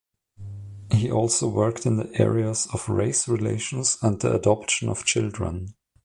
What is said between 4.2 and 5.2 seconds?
adoption of